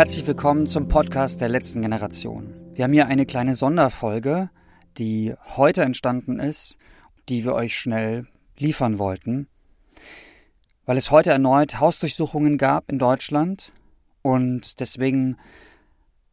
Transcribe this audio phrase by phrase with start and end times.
[0.00, 2.54] Herzlich willkommen zum Podcast der letzten Generation.
[2.72, 4.48] Wir haben hier eine kleine Sonderfolge,
[4.96, 6.78] die heute entstanden ist,
[7.28, 8.26] die wir euch schnell
[8.56, 9.46] liefern wollten,
[10.86, 13.72] weil es heute erneut Hausdurchsuchungen gab in Deutschland
[14.22, 15.36] und deswegen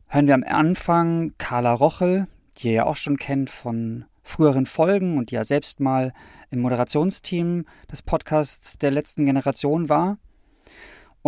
[0.06, 2.28] hören wir am Anfang Carla Rochel,
[2.60, 6.14] die ihr ja auch schon kennt von früheren Folgen und die ja selbst mal
[6.52, 10.20] im Moderationsteam des Podcasts der letzten Generation war.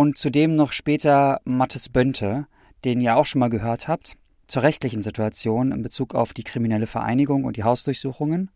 [0.00, 2.46] Und zudem noch später Mattes Bönte,
[2.86, 4.16] den ihr auch schon mal gehört habt,
[4.48, 8.50] zur rechtlichen Situation in Bezug auf die kriminelle Vereinigung und die Hausdurchsuchungen.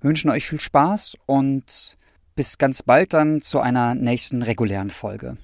[0.00, 1.96] Wir wünschen euch viel Spaß und
[2.34, 5.36] bis ganz bald dann zu einer nächsten regulären Folge.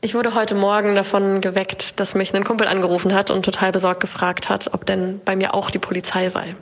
[0.00, 3.98] Ich wurde heute Morgen davon geweckt, dass mich ein Kumpel angerufen hat und total besorgt
[3.98, 6.54] gefragt hat, ob denn bei mir auch die Polizei sei.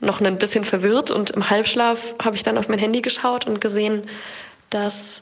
[0.00, 3.60] Noch ein bisschen verwirrt und im Halbschlaf habe ich dann auf mein Handy geschaut und
[3.60, 4.04] gesehen,
[4.70, 5.20] dass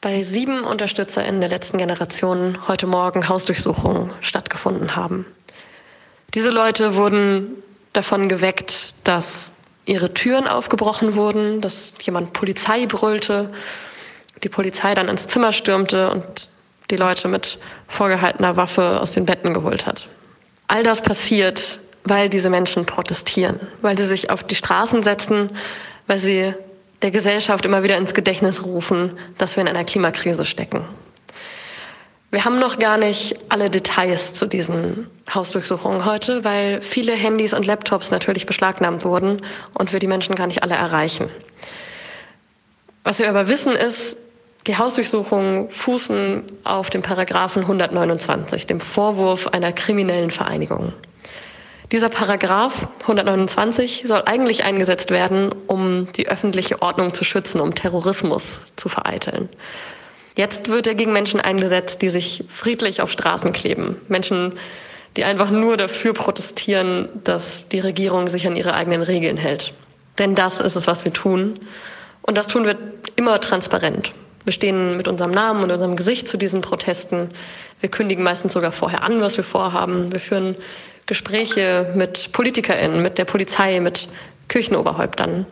[0.00, 5.26] bei sieben UnterstützerInnen der letzten Generation heute Morgen Hausdurchsuchungen stattgefunden haben.
[6.32, 7.62] Diese Leute wurden
[7.92, 9.52] davon geweckt, dass
[9.84, 13.50] ihre Türen aufgebrochen wurden, dass jemand Polizei brüllte,
[14.42, 16.48] die Polizei dann ins Zimmer stürmte und
[16.90, 20.08] die Leute mit vorgehaltener Waffe aus den Betten geholt hat.
[20.66, 25.50] All das passiert, weil diese Menschen protestieren, weil sie sich auf die Straßen setzen,
[26.06, 26.54] weil sie
[27.02, 30.84] der Gesellschaft immer wieder ins Gedächtnis rufen, dass wir in einer Klimakrise stecken.
[32.32, 37.66] Wir haben noch gar nicht alle Details zu diesen Hausdurchsuchungen heute, weil viele Handys und
[37.66, 39.42] Laptops natürlich beschlagnahmt wurden
[39.76, 41.28] und wir die Menschen gar nicht alle erreichen.
[43.02, 44.16] Was wir aber wissen ist,
[44.66, 50.92] die Hausdurchsuchungen fußen auf dem Paragraphen 129, dem Vorwurf einer kriminellen Vereinigung.
[51.92, 58.60] Dieser Paragraph 129 soll eigentlich eingesetzt werden, um die öffentliche Ordnung zu schützen, um Terrorismus
[58.76, 59.48] zu vereiteln.
[60.36, 63.96] Jetzt wird er gegen Menschen eingesetzt, die sich friedlich auf Straßen kleben.
[64.06, 64.52] Menschen,
[65.16, 69.74] die einfach nur dafür protestieren, dass die Regierung sich an ihre eigenen Regeln hält.
[70.18, 71.54] Denn das ist es, was wir tun.
[72.22, 72.76] Und das tun wir
[73.16, 74.12] immer transparent.
[74.44, 77.30] Wir stehen mit unserem Namen und unserem Gesicht zu diesen Protesten.
[77.80, 80.12] Wir kündigen meistens sogar vorher an, was wir vorhaben.
[80.12, 80.54] Wir führen
[81.10, 84.06] Gespräche mit PolitikerInnen, mit der Polizei, mit
[84.46, 85.44] Kirchenoberhäuptern.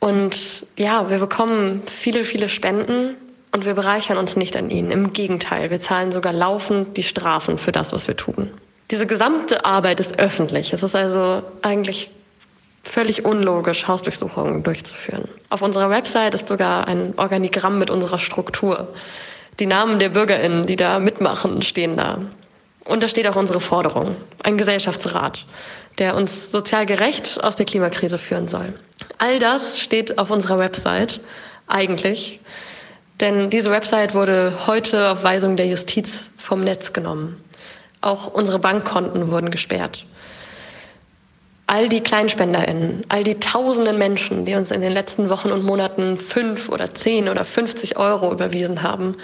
[0.00, 3.16] Und ja, wir bekommen viele, viele Spenden
[3.52, 4.90] und wir bereichern uns nicht an ihnen.
[4.90, 8.50] Im Gegenteil, wir zahlen sogar laufend die Strafen für das, was wir tun.
[8.90, 10.74] Diese gesamte Arbeit ist öffentlich.
[10.74, 12.10] Es ist also eigentlich
[12.84, 15.26] völlig unlogisch, Hausdurchsuchungen durchzuführen.
[15.48, 18.88] Auf unserer Website ist sogar ein Organigramm mit unserer Struktur.
[19.58, 22.18] Die Namen der BürgerInnen, die da mitmachen, stehen da.
[22.84, 25.46] Und da steht auch unsere Forderung, ein Gesellschaftsrat,
[25.98, 28.74] der uns sozial gerecht aus der Klimakrise führen soll.
[29.18, 31.20] All das steht auf unserer Website
[31.66, 32.40] eigentlich,
[33.20, 37.42] denn diese Website wurde heute auf Weisung der Justiz vom Netz genommen.
[38.00, 40.06] Auch unsere Bankkonten wurden gesperrt
[41.70, 46.18] all die KleinspenderInnen, all die tausenden Menschen, die uns in den letzten Wochen und Monaten
[46.18, 49.14] fünf oder zehn oder 50 Euro überwiesen haben,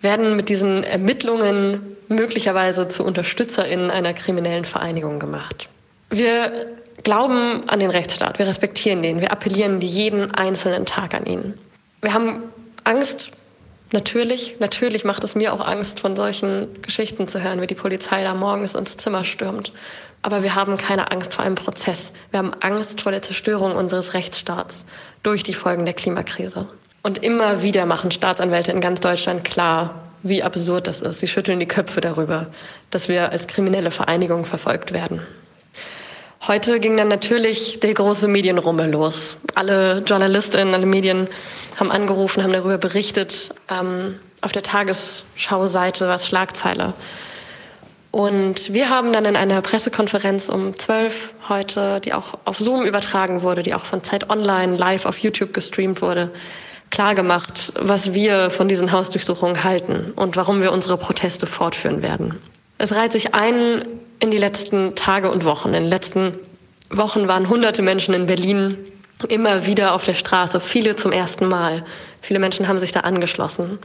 [0.00, 5.68] werden mit diesen Ermittlungen möglicherweise zu UnterstützerInnen einer kriminellen Vereinigung gemacht.
[6.10, 6.68] Wir
[7.02, 11.54] glauben an den Rechtsstaat, wir respektieren den, wir appellieren jeden einzelnen Tag an ihn.
[12.00, 12.44] Wir haben
[12.84, 13.30] Angst,
[13.92, 18.22] natürlich, natürlich macht es mir auch Angst, von solchen Geschichten zu hören, wie die Polizei
[18.22, 19.72] da morgens ins Zimmer stürmt
[20.26, 22.12] aber wir haben keine Angst vor einem Prozess.
[22.32, 24.84] Wir haben Angst vor der Zerstörung unseres Rechtsstaats
[25.22, 26.66] durch die Folgen der Klimakrise.
[27.06, 29.94] Und immer wieder machen Staatsanwälte in ganz Deutschland klar,
[30.24, 31.20] wie absurd das ist.
[31.20, 32.48] Sie schütteln die Köpfe darüber,
[32.90, 35.20] dass wir als kriminelle Vereinigung verfolgt werden.
[36.48, 39.36] Heute ging dann natürlich der große Medienrummel los.
[39.54, 41.28] Alle Journalistinnen, alle Medien
[41.78, 43.54] haben angerufen, haben darüber berichtet.
[43.70, 46.92] Ähm, auf der Tagesschau-Seite war es Schlagzeile.
[48.10, 53.42] Und wir haben dann in einer Pressekonferenz um 12 heute, die auch auf Zoom übertragen
[53.42, 56.32] wurde, die auch von Zeit Online live auf YouTube gestreamt wurde,
[56.90, 62.38] klargemacht, was wir von diesen Hausdurchsuchungen halten und warum wir unsere Proteste fortführen werden.
[62.78, 63.84] Es reiht sich ein
[64.20, 65.68] in die letzten Tage und Wochen.
[65.68, 66.34] In den letzten
[66.90, 68.78] Wochen waren hunderte Menschen in Berlin
[69.28, 71.84] immer wieder auf der Straße, viele zum ersten Mal.
[72.20, 73.78] Viele Menschen haben sich da angeschlossen.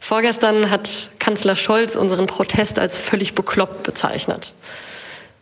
[0.00, 4.52] Vorgestern hat Kanzler Scholz unseren Protest als völlig bekloppt bezeichnet.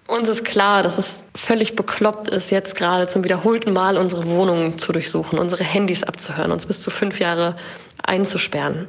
[0.09, 4.79] Uns ist klar, dass es völlig bekloppt ist, jetzt gerade zum wiederholten Mal unsere Wohnungen
[4.79, 7.57] zu durchsuchen, unsere Handys abzuhören, uns bis zu fünf Jahre
[8.03, 8.89] einzusperren,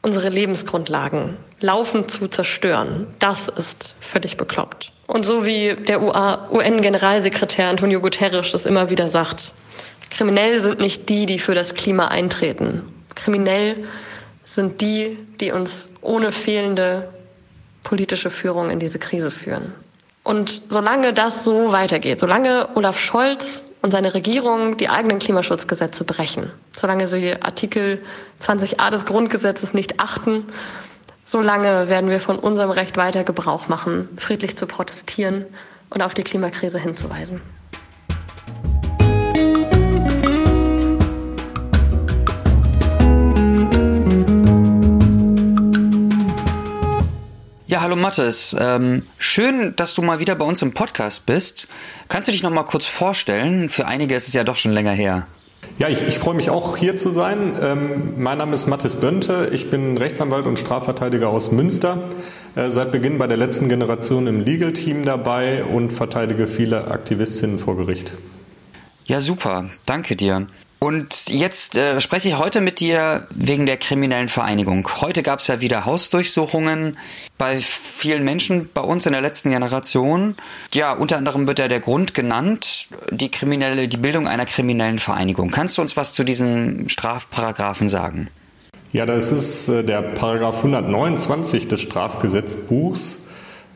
[0.00, 3.08] unsere Lebensgrundlagen laufend zu zerstören.
[3.18, 4.92] Das ist völlig bekloppt.
[5.06, 9.52] Und so wie der UN-Generalsekretär Antonio Guterres das immer wieder sagt,
[10.10, 12.82] kriminell sind nicht die, die für das Klima eintreten.
[13.14, 13.84] Kriminell
[14.42, 17.08] sind die, die uns ohne fehlende
[17.82, 19.72] politische Führung in diese Krise führen.
[20.24, 26.50] Und solange das so weitergeht, solange Olaf Scholz und seine Regierung die eigenen Klimaschutzgesetze brechen,
[26.76, 28.00] solange sie Artikel
[28.40, 30.46] 20a des Grundgesetzes nicht achten,
[31.24, 35.46] solange werden wir von unserem Recht weiter Gebrauch machen, friedlich zu protestieren
[35.90, 37.40] und auf die Klimakrise hinzuweisen.
[47.72, 48.54] Ja, hallo Mathis.
[48.60, 51.68] Ähm, schön, dass du mal wieder bei uns im Podcast bist.
[52.10, 53.70] Kannst du dich noch mal kurz vorstellen?
[53.70, 55.26] Für einige ist es ja doch schon länger her.
[55.78, 57.56] Ja, ich, ich freue mich auch hier zu sein.
[57.62, 59.48] Ähm, mein Name ist Mathis Bönte.
[59.54, 62.10] Ich bin Rechtsanwalt und Strafverteidiger aus Münster.
[62.56, 67.58] Äh, seit Beginn bei der letzten Generation im Legal Team dabei und verteidige viele Aktivistinnen
[67.58, 68.12] vor Gericht.
[69.06, 69.70] Ja, super.
[69.86, 70.46] Danke dir.
[70.82, 74.88] Und jetzt äh, spreche ich heute mit dir wegen der kriminellen Vereinigung.
[75.00, 76.96] Heute gab es ja wieder Hausdurchsuchungen
[77.38, 80.34] bei vielen Menschen bei uns in der letzten Generation.
[80.74, 85.52] Ja, unter anderem wird ja der Grund genannt, die kriminelle, die Bildung einer kriminellen Vereinigung.
[85.52, 88.26] Kannst du uns was zu diesen Strafparagraphen sagen?
[88.92, 93.18] Ja, das ist äh, der Paragraph 129 des Strafgesetzbuchs.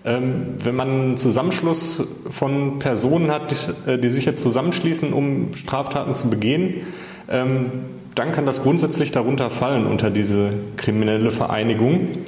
[0.06, 2.00] Ähm, wenn man einen Zusammenschluss
[2.30, 6.82] von Personen hat, äh, die sich jetzt zusammenschließen, um Straftaten zu begehen,
[7.28, 7.72] ähm,
[8.14, 12.18] dann kann das grundsätzlich darunter fallen unter diese kriminelle Vereinigung.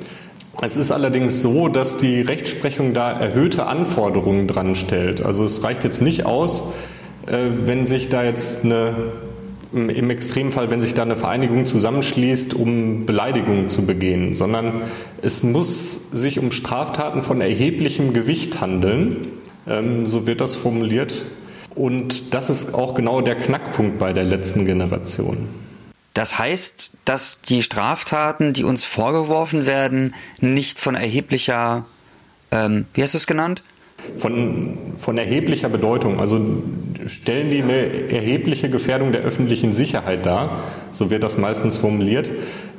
[0.61, 5.25] Es ist allerdings so, dass die Rechtsprechung da erhöhte Anforderungen dran stellt.
[5.25, 6.65] Also es reicht jetzt nicht aus,
[7.27, 8.95] äh, wenn sich da jetzt eine
[9.73, 14.83] im Extremfall, wenn sich da eine Vereinigung zusammenschließt, um Beleidigungen zu begehen, sondern
[15.21, 19.29] es muss sich um Straftaten von erheblichem Gewicht handeln.
[19.67, 21.25] Ähm, so wird das formuliert.
[21.75, 25.49] Und das ist auch genau der Knackpunkt bei der letzten Generation.
[26.15, 31.85] Das heißt, dass die Straftaten, die uns vorgeworfen werden, nicht von erheblicher,
[32.51, 33.63] ähm, wie hast du es genannt?
[34.19, 36.19] Von, von erheblicher Bedeutung.
[36.19, 36.41] Also
[37.09, 40.61] stellen die eine erhebliche Gefährdung der öffentlichen Sicherheit dar,
[40.91, 42.29] so wird das meistens formuliert.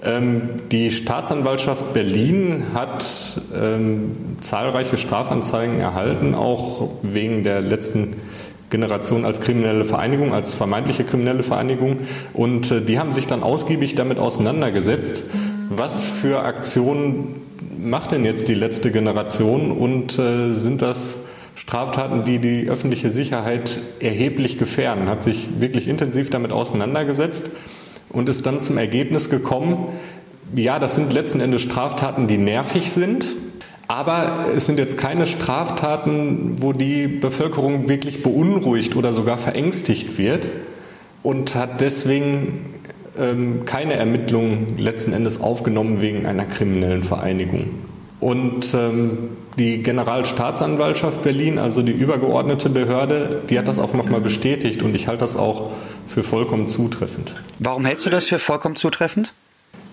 [0.03, 3.05] Ähm, die Staatsanwaltschaft Berlin hat
[3.53, 8.15] ähm, zahlreiche Strafanzeigen erhalten, auch wegen der letzten
[8.69, 11.97] Generation als kriminelle Vereinigung, als vermeintliche kriminelle Vereinigung.
[12.33, 15.23] Und äh, die haben sich dann ausgiebig damit auseinandergesetzt,
[15.69, 17.41] was für Aktionen
[17.79, 21.17] macht denn jetzt die letzte Generation und äh, sind das
[21.69, 27.51] Straftaten, die die öffentliche Sicherheit erheblich gefährden, hat sich wirklich intensiv damit auseinandergesetzt
[28.09, 29.85] und ist dann zum Ergebnis gekommen,
[30.55, 33.29] ja, das sind letzten Endes Straftaten, die nervig sind,
[33.87, 40.49] aber es sind jetzt keine Straftaten, wo die Bevölkerung wirklich beunruhigt oder sogar verängstigt wird
[41.21, 42.73] und hat deswegen
[43.15, 47.65] ähm, keine Ermittlungen letzten Endes aufgenommen wegen einer kriminellen Vereinigung.
[48.19, 54.81] Und ähm, die Generalstaatsanwaltschaft Berlin, also die übergeordnete Behörde, die hat das auch nochmal bestätigt
[54.81, 55.71] und ich halte das auch
[56.07, 57.35] für vollkommen zutreffend.
[57.59, 59.33] Warum hältst du das für vollkommen zutreffend?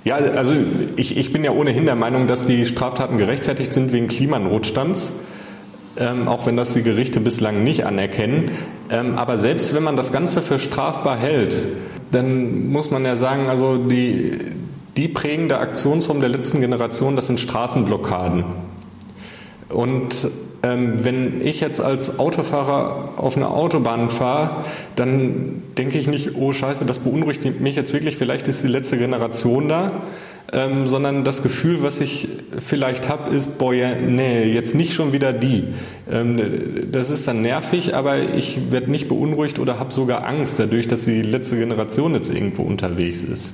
[0.05, 0.55] Ja, also
[0.95, 5.13] ich, ich bin ja ohnehin der Meinung, dass die Straftaten gerechtfertigt sind wegen Klimanotstands.
[5.99, 8.51] Ähm, auch wenn das die Gerichte bislang nicht anerkennen.
[8.91, 11.57] Ähm, aber selbst wenn man das Ganze für strafbar hält,
[12.13, 14.39] dann muss man ja sagen, also die,
[14.97, 18.45] die prägende Aktionsform der letzten Generation, das sind Straßenblockaden.
[19.69, 20.29] Und
[20.63, 26.53] ähm, wenn ich jetzt als Autofahrer auf eine Autobahn fahre, dann denke ich nicht, oh
[26.53, 29.93] scheiße, das beunruhigt mich jetzt wirklich, vielleicht ist die letzte Generation da,
[30.53, 35.13] ähm, sondern das Gefühl, was ich vielleicht habe, ist, boah, ja, nee, jetzt nicht schon
[35.13, 35.65] wieder die.
[36.11, 40.89] Ähm, das ist dann nervig, aber ich werde nicht beunruhigt oder habe sogar Angst dadurch,
[40.89, 43.53] dass die letzte Generation jetzt irgendwo unterwegs ist.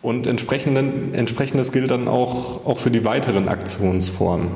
[0.00, 4.50] Und entsprechendes gilt dann auch, auch für die weiteren Aktionsformen.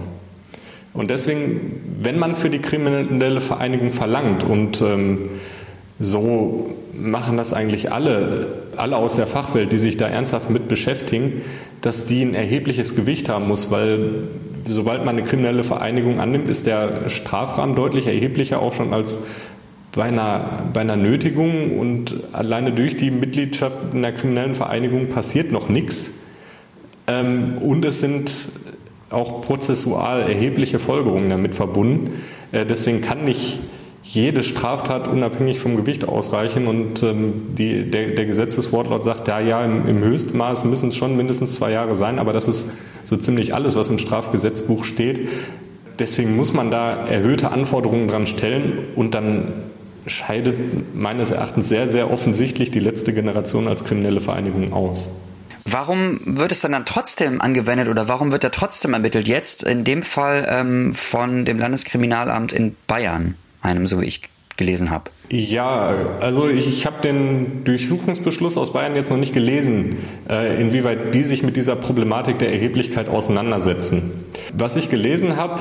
[0.94, 5.30] Und deswegen, wenn man für die kriminelle Vereinigung verlangt und ähm,
[5.98, 11.42] so machen das eigentlich alle, alle aus der Fachwelt, die sich da ernsthaft mit beschäftigen,
[11.80, 14.28] dass die ein erhebliches Gewicht haben muss, weil
[14.66, 19.20] sobald man eine kriminelle Vereinigung annimmt, ist der Strafrahmen deutlich erheblicher, auch schon als
[19.94, 25.52] bei einer, bei einer Nötigung und alleine durch die Mitgliedschaft in der kriminellen Vereinigung passiert
[25.52, 26.12] noch nichts.
[27.06, 28.32] Ähm, und es sind
[29.10, 32.22] auch prozessual erhebliche Folgerungen damit verbunden.
[32.52, 33.58] Äh, deswegen kann nicht
[34.02, 39.64] jede Straftat unabhängig vom Gewicht ausreichen und ähm, die, der, der Gesetzeswortlaut sagt, ja, ja,
[39.64, 42.70] im, im Höchstmaß müssen es schon mindestens zwei Jahre sein, aber das ist
[43.04, 45.28] so ziemlich alles, was im Strafgesetzbuch steht.
[45.98, 49.52] Deswegen muss man da erhöhte Anforderungen dran stellen und dann
[50.06, 55.08] scheidet meines Erachtens sehr, sehr offensichtlich die letzte Generation als kriminelle Vereinigung aus.
[55.64, 59.28] Warum wird es dann, dann trotzdem angewendet oder warum wird er trotzdem ermittelt?
[59.28, 64.22] Jetzt in dem Fall ähm, von dem Landeskriminalamt in Bayern, einem, so wie ich
[64.56, 65.10] gelesen habe.
[65.30, 71.14] Ja, also ich, ich habe den Durchsuchungsbeschluss aus Bayern jetzt noch nicht gelesen, äh, inwieweit
[71.14, 74.10] die sich mit dieser Problematik der Erheblichkeit auseinandersetzen.
[74.52, 75.60] Was ich gelesen habe,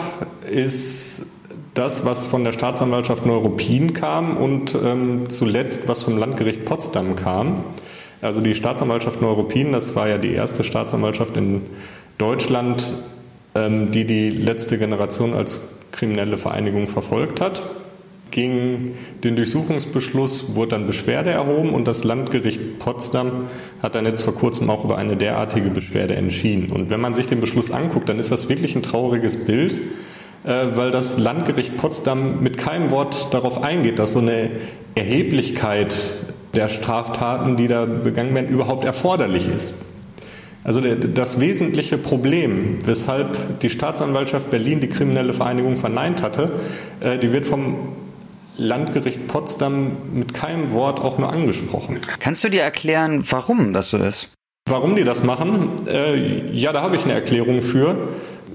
[0.50, 1.24] ist
[1.74, 7.64] das, was von der Staatsanwaltschaft Neuruppin kam und ähm, zuletzt, was vom Landgericht Potsdam kam.
[8.22, 11.62] Also die Staatsanwaltschaft Neuruppin, das war ja die erste Staatsanwaltschaft in
[12.18, 12.88] Deutschland,
[13.56, 15.62] ähm, die die letzte Generation als
[15.92, 17.62] kriminelle Vereinigung verfolgt hat.
[18.32, 23.48] Gegen den Durchsuchungsbeschluss wurde dann Beschwerde erhoben und das Landgericht Potsdam
[23.82, 26.72] hat dann jetzt vor kurzem auch über eine derartige Beschwerde entschieden.
[26.72, 29.78] Und wenn man sich den Beschluss anguckt, dann ist das wirklich ein trauriges Bild,
[30.44, 34.50] weil das Landgericht Potsdam mit keinem Wort darauf eingeht, dass so eine
[34.96, 35.96] Erheblichkeit
[36.54, 39.76] der Straftaten, die da begangen werden, überhaupt erforderlich ist.
[40.64, 46.52] Also das wesentliche Problem, weshalb die Staatsanwaltschaft Berlin die kriminelle Vereinigung verneint hatte,
[47.00, 47.94] äh, die wird vom
[48.58, 52.00] Landgericht Potsdam mit keinem Wort auch nur angesprochen.
[52.20, 54.30] Kannst du dir erklären, warum das so ist?
[54.70, 55.88] Warum die das machen?
[55.88, 57.96] Äh, ja, da habe ich eine Erklärung für.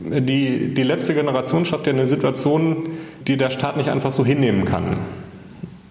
[0.05, 2.91] Die, die letzte Generation schafft ja eine Situation,
[3.27, 4.99] die der Staat nicht einfach so hinnehmen kann.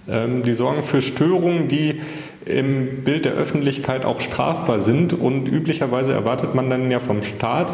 [0.08, 2.02] Ähm, die sorgen für Störungen, die
[2.46, 7.74] im Bild der Öffentlichkeit auch strafbar sind und üblicherweise erwartet man dann ja vom Staat,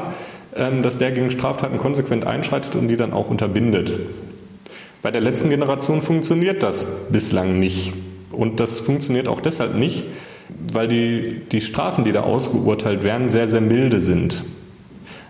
[0.55, 3.91] ähm, dass der gegen Straftaten konsequent einschreitet und die dann auch unterbindet.
[5.01, 7.93] Bei der letzten Generation funktioniert das bislang nicht.
[8.31, 10.03] Und das funktioniert auch deshalb nicht,
[10.71, 14.43] weil die, die Strafen, die da ausgeurteilt werden, sehr, sehr milde sind.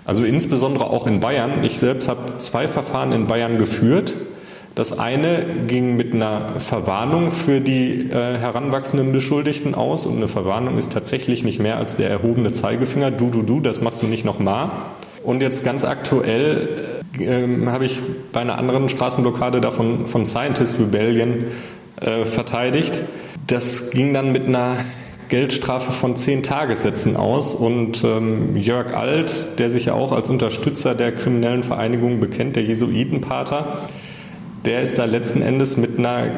[0.06, 1.64] Also insbesondere auch in Bayern.
[1.64, 4.14] Ich selbst habe zwei Verfahren in Bayern geführt.
[4.74, 10.78] Das eine ging mit einer Verwarnung für die äh, heranwachsenden Beschuldigten aus und eine Verwarnung
[10.78, 13.12] ist tatsächlich nicht mehr als der erhobene Zeigefinger.
[13.12, 14.70] Du, du, du, das machst du nicht nochmal.
[15.24, 18.00] Und jetzt ganz aktuell äh, habe ich
[18.32, 21.46] bei einer anderen Straßenblockade davon von Scientist Rebellion
[22.00, 23.02] äh, verteidigt.
[23.48, 24.78] Das ging dann mit einer
[25.32, 30.94] Geldstrafe von zehn Tagessätzen aus und ähm, Jörg Alt, der sich ja auch als Unterstützer
[30.94, 33.78] der kriminellen Vereinigung bekennt, der Jesuitenpater,
[34.66, 36.32] der ist da letzten Endes mit einer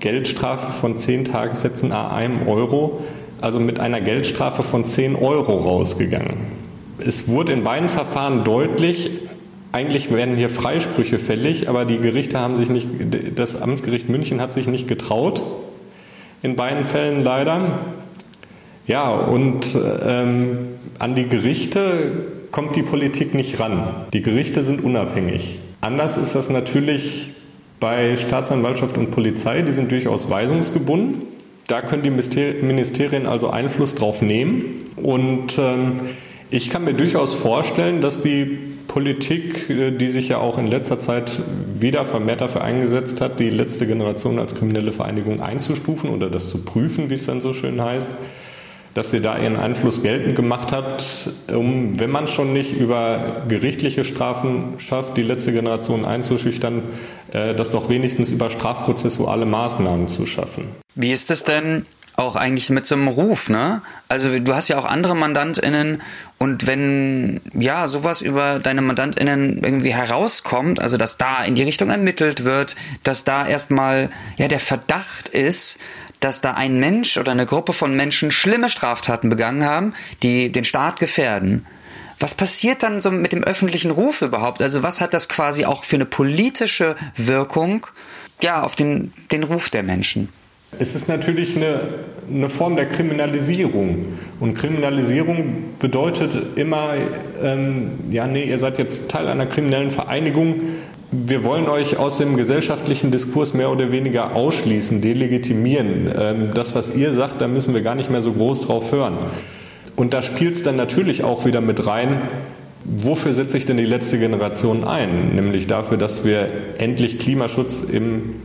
[0.00, 3.04] Geldstrafe von zehn Tagessätzen a einem Euro,
[3.40, 6.38] also mit einer Geldstrafe von zehn Euro rausgegangen.
[6.98, 9.12] Es wurde in beiden Verfahren deutlich,
[9.70, 12.88] eigentlich werden hier Freisprüche fällig, aber die Gerichte haben sich nicht,
[13.36, 15.40] das Amtsgericht München hat sich nicht getraut,
[16.42, 17.60] in beiden Fällen leider.
[18.90, 20.66] Ja, und ähm,
[20.98, 22.10] an die Gerichte
[22.50, 24.06] kommt die Politik nicht ran.
[24.12, 25.60] Die Gerichte sind unabhängig.
[25.80, 27.30] Anders ist das natürlich
[27.78, 31.22] bei Staatsanwaltschaft und Polizei, die sind durchaus weisungsgebunden.
[31.68, 34.64] Da können die Ministerien also Einfluss drauf nehmen.
[34.96, 36.00] Und ähm,
[36.50, 40.98] ich kann mir durchaus vorstellen, dass die Politik, äh, die sich ja auch in letzter
[40.98, 41.30] Zeit
[41.78, 46.64] wieder vermehrt dafür eingesetzt hat, die letzte Generation als kriminelle Vereinigung einzustufen oder das zu
[46.64, 48.10] prüfen, wie es dann so schön heißt,
[48.94, 51.04] dass sie da ihren Einfluss geltend gemacht hat,
[51.48, 56.82] um, wenn man schon nicht über gerichtliche Strafen schafft, die letzte Generation einzuschüchtern,
[57.32, 60.64] äh, das doch wenigstens über strafprozessuale Maßnahmen zu schaffen.
[60.94, 63.82] Wie ist es denn auch eigentlich mit so einem Ruf, ne?
[64.08, 66.02] Also du hast ja auch andere MandantInnen
[66.38, 71.88] und wenn ja sowas über deine MandantInnen irgendwie herauskommt, also dass da in die Richtung
[71.88, 75.78] ermittelt wird, dass da erstmal ja der Verdacht ist,
[76.20, 80.64] dass da ein Mensch oder eine Gruppe von Menschen schlimme Straftaten begangen haben, die den
[80.64, 81.66] Staat gefährden.
[82.18, 84.60] Was passiert dann so mit dem öffentlichen Ruf überhaupt?
[84.60, 87.86] Also was hat das quasi auch für eine politische Wirkung
[88.42, 90.28] ja auf den, den Ruf der Menschen?
[90.78, 91.80] Es ist natürlich eine,
[92.30, 94.18] eine Form der Kriminalisierung.
[94.38, 96.94] Und Kriminalisierung bedeutet immer,
[97.42, 100.60] ähm, ja, nee, ihr seid jetzt Teil einer kriminellen Vereinigung.
[101.12, 106.12] Wir wollen euch aus dem gesellschaftlichen Diskurs mehr oder weniger ausschließen, delegitimieren.
[106.16, 109.18] Ähm, das, was ihr sagt, da müssen wir gar nicht mehr so groß drauf hören.
[109.96, 112.22] Und da spielt es dann natürlich auch wieder mit rein,
[112.84, 115.34] wofür setze ich denn die letzte Generation ein?
[115.34, 116.48] Nämlich dafür, dass wir
[116.78, 118.36] endlich Klimaschutz im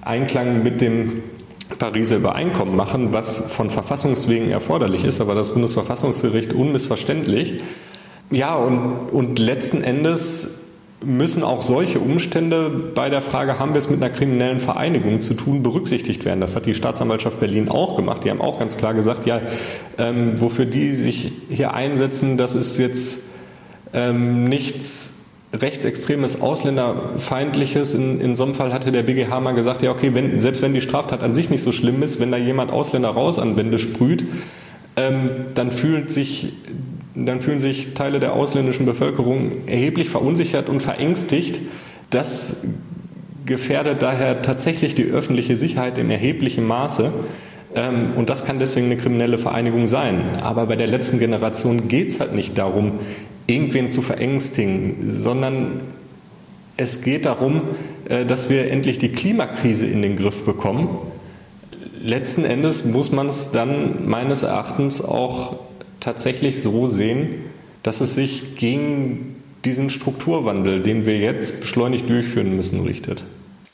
[0.00, 1.24] Einklang mit dem
[1.80, 7.64] Pariser Übereinkommen machen, was von Verfassungswegen erforderlich ist, aber das Bundesverfassungsgericht unmissverständlich.
[8.30, 10.65] Ja, und, und letzten Endes
[11.04, 15.34] müssen auch solche Umstände bei der Frage, haben wir es mit einer kriminellen Vereinigung zu
[15.34, 16.40] tun, berücksichtigt werden.
[16.40, 18.24] Das hat die Staatsanwaltschaft Berlin auch gemacht.
[18.24, 19.40] Die haben auch ganz klar gesagt, ja,
[19.98, 23.18] ähm, wofür die sich hier einsetzen, das ist jetzt
[23.92, 25.12] ähm, nichts
[25.52, 27.94] rechtsextremes, ausländerfeindliches.
[27.94, 30.74] In, in so einem Fall hatte der BGH mal gesagt, ja okay, wenn, selbst wenn
[30.74, 33.78] die Straftat an sich nicht so schlimm ist, wenn da jemand Ausländer raus an Wände
[33.78, 34.24] sprüht,
[34.96, 36.54] ähm, dann fühlt sich
[37.16, 41.60] dann fühlen sich Teile der ausländischen Bevölkerung erheblich verunsichert und verängstigt.
[42.10, 42.58] Das
[43.46, 47.12] gefährdet daher tatsächlich die öffentliche Sicherheit in erheblichem Maße.
[47.74, 50.20] Ähm, und das kann deswegen eine kriminelle Vereinigung sein.
[50.42, 52.92] Aber bei der letzten Generation geht es halt nicht darum,
[53.46, 55.80] irgendwen zu verängstigen, sondern
[56.76, 57.62] es geht darum,
[58.08, 60.88] äh, dass wir endlich die Klimakrise in den Griff bekommen.
[62.02, 65.65] Letzten Endes muss man es dann meines Erachtens auch
[66.06, 67.44] tatsächlich so sehen,
[67.82, 73.24] dass es sich gegen diesen Strukturwandel, den wir jetzt beschleunigt durchführen müssen, richtet.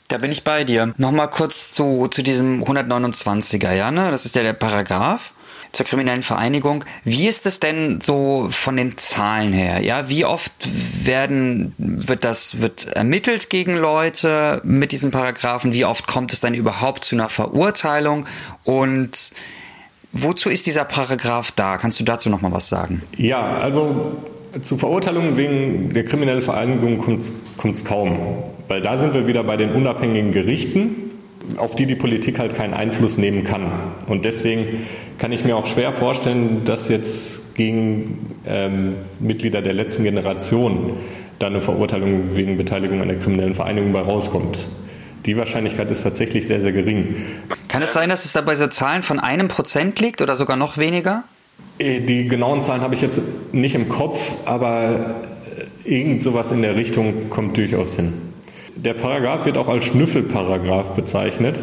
[0.07, 0.95] Da bin ich bei dir.
[0.97, 4.09] Nochmal kurz zu, zu diesem 129er, ja, ne?
[4.09, 5.31] Das ist ja der Paragraph
[5.73, 6.85] zur kriminellen Vereinigung.
[7.03, 9.81] Wie ist es denn so von den Zahlen her?
[9.81, 10.53] Ja, wie oft
[11.03, 15.73] werden, wird das, wird ermittelt gegen Leute mit diesem Paragraphen?
[15.73, 18.25] Wie oft kommt es dann überhaupt zu einer Verurteilung?
[18.63, 19.33] Und
[20.13, 21.77] wozu ist dieser Paragraph da?
[21.77, 23.01] Kannst du dazu nochmal was sagen?
[23.17, 24.13] Ja, also
[24.61, 29.57] zu Verurteilungen wegen der kriminellen Vereinigung kommt es kaum, weil da sind wir wieder bei
[29.57, 31.11] den unabhängigen Gerichten,
[31.57, 33.69] auf die die Politik halt keinen Einfluss nehmen kann.
[34.07, 34.85] Und deswegen
[35.17, 40.97] kann ich mir auch schwer vorstellen, dass jetzt gegen ähm, Mitglieder der letzten Generation
[41.39, 44.67] da eine Verurteilung wegen Beteiligung an der kriminellen Vereinigung bei rauskommt.
[45.25, 47.15] Die Wahrscheinlichkeit ist tatsächlich sehr, sehr gering.
[47.69, 50.57] Kann es sein, dass es da bei so Zahlen von einem Prozent liegt oder sogar
[50.57, 51.23] noch weniger?
[51.79, 55.17] Äh, die genauen Zahlen habe ich jetzt nicht im Kopf, aber
[55.85, 58.13] äh, irgend sowas in der Richtung kommt durchaus hin.
[58.75, 61.59] Der Paragraph wird auch als Schnüffelparagraph bezeichnet.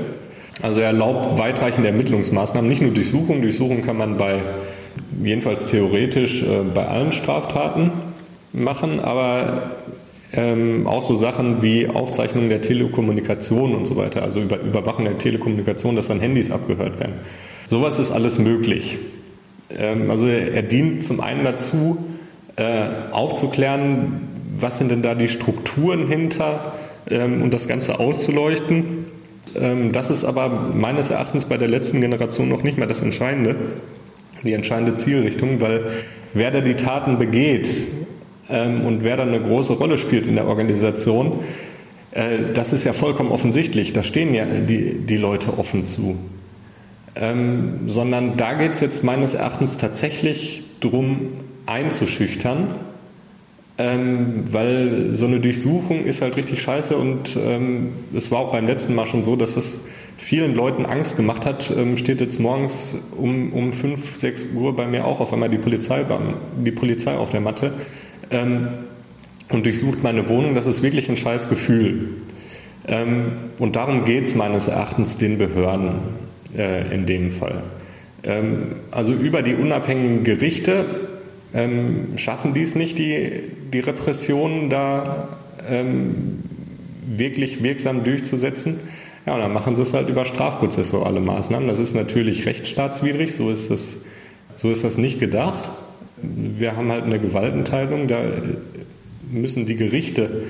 [0.63, 3.43] Also er erlaubt weitreichende Ermittlungsmaßnahmen, nicht nur Durchsuchung.
[3.43, 4.41] Durchsuchung kann man bei,
[5.23, 7.93] jedenfalls theoretisch, äh, bei allen Straftaten
[8.53, 9.71] machen, aber
[10.33, 15.19] ähm, auch so Sachen wie Aufzeichnung der Telekommunikation und so weiter, also über Überwachung der
[15.19, 17.15] Telekommunikation, dass dann Handys abgehört werden.
[17.67, 18.99] Sowas ist alles möglich.
[19.77, 21.99] Ähm, also er dient zum einen dazu,
[22.57, 26.75] äh, aufzuklären, was sind denn da die Strukturen hinter
[27.09, 29.07] ähm, und das Ganze auszuleuchten.
[29.57, 33.57] Ähm, das ist aber meines Erachtens bei der letzten Generation noch nicht mehr das Entscheidende,
[34.45, 35.87] die entscheidende Zielrichtung, weil
[36.35, 37.69] wer da die Taten begeht
[38.51, 41.41] und wer da eine große Rolle spielt in der Organisation,
[42.13, 43.93] äh, das ist ja vollkommen offensichtlich.
[43.93, 46.19] Da stehen ja die, die Leute offen zu.
[47.17, 51.29] Ähm, sondern da geht es jetzt meines Erachtens tatsächlich darum,
[51.67, 52.75] einzuschüchtern,
[53.79, 58.67] ähm, weil so eine Durchsuchung ist halt richtig scheiße und ähm, es war auch beim
[58.67, 59.81] letzten Mal schon so, dass es
[60.17, 64.87] vielen Leuten Angst gemacht hat, ähm, steht jetzt morgens um, um 5, 6 Uhr bei
[64.87, 66.05] mir auch auf einmal die Polizei,
[66.65, 67.73] die Polizei auf der Matte
[68.31, 68.69] ähm,
[69.51, 70.55] und durchsucht meine Wohnung.
[70.55, 72.09] Das ist wirklich ein scheiß Gefühl.
[72.87, 75.93] Ähm, und darum geht es meines Erachtens den Behörden
[76.57, 77.63] äh, in dem Fall.
[78.23, 80.85] Ähm, also über die unabhängigen Gerichte
[81.53, 85.29] ähm, schaffen dies nicht, die, die Repressionen da
[85.69, 86.43] ähm,
[87.07, 88.81] wirklich wirksam durchzusetzen.
[89.27, 91.69] Ja, und dann machen sie es halt über strafprozessuale Maßnahmen.
[91.69, 93.99] Das ist natürlich rechtsstaatswidrig, so ist das,
[94.57, 95.71] so ist das nicht gedacht.
[96.23, 98.19] Wir haben halt eine Gewaltenteilung, da
[99.31, 100.45] müssen die Gerichte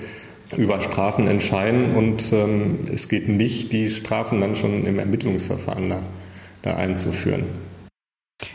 [0.56, 6.02] über Strafen entscheiden und ähm, es geht nicht, die Strafen dann schon im Ermittlungsverfahren da,
[6.62, 7.44] da einzuführen.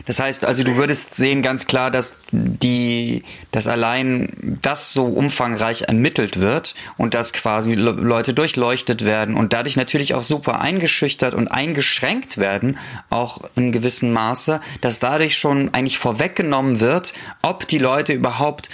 [0.06, 5.84] Das heißt also, du würdest sehen ganz klar, dass die, dass allein das so umfangreich
[5.84, 11.48] ermittelt wird und dass quasi Leute durchleuchtet werden und dadurch natürlich auch super eingeschüchtert und
[11.50, 12.78] eingeschränkt werden,
[13.10, 18.69] auch in gewissem Maße, dass dadurch schon eigentlich vorweggenommen wird, ob die Leute überhaupt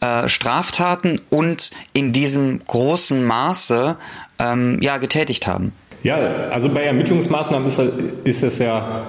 [0.00, 3.96] äh, Straftaten und in diesem großen Maße
[4.38, 5.72] ähm, ja, getätigt haben.
[6.02, 6.16] Ja,
[6.50, 7.78] also bei Ermittlungsmaßnahmen ist,
[8.24, 9.06] ist es ja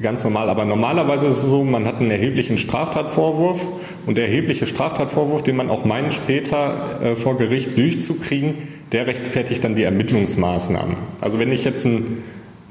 [0.00, 0.48] ganz normal.
[0.48, 3.66] Aber normalerweise ist es so, man hat einen erheblichen Straftatvorwurf
[4.06, 8.54] und der erhebliche Straftatvorwurf, den man auch meint, später äh, vor Gericht durchzukriegen,
[8.92, 10.96] der rechtfertigt dann die Ermittlungsmaßnahmen.
[11.20, 12.22] Also wenn ich jetzt einen